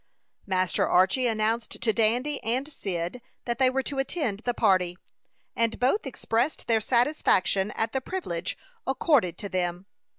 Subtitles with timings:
[0.47, 4.97] Master Archy announced to Dandy and Cyd that they were to attend the party,
[5.55, 9.85] and both expressed their satisfaction at the privilege accorded to them.